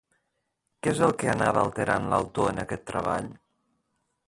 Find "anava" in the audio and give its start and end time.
1.33-1.61